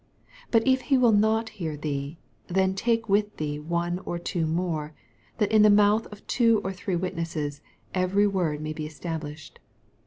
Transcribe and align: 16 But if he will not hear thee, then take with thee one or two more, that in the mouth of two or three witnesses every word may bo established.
16 0.47 0.47
But 0.49 0.67
if 0.67 0.81
he 0.89 0.97
will 0.97 1.11
not 1.11 1.49
hear 1.49 1.77
thee, 1.77 2.17
then 2.47 2.73
take 2.73 3.07
with 3.07 3.37
thee 3.37 3.59
one 3.59 3.99
or 3.99 4.17
two 4.17 4.47
more, 4.47 4.93
that 5.37 5.51
in 5.51 5.61
the 5.61 5.69
mouth 5.69 6.07
of 6.07 6.25
two 6.25 6.59
or 6.63 6.73
three 6.73 6.95
witnesses 6.95 7.61
every 7.93 8.25
word 8.25 8.61
may 8.61 8.73
bo 8.73 8.81
established. 8.81 9.59